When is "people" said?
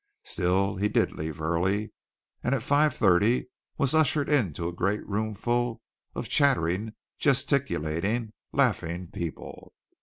9.13-9.73